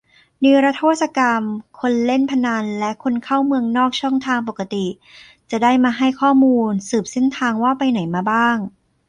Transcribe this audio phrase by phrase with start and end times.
[0.43, 1.43] นิรโทษกรรม
[1.79, 4.85] คนเล่นพนันและคนเข้าเมืองนอกช่องทางปกติ-
[5.51, 8.57] จะได้มาให้ข้อมูล สืบเส้นทางว่าไปไหนมาบ้าง